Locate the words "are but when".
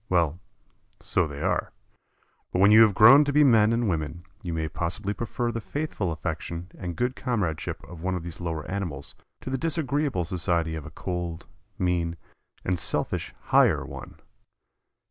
1.43-2.71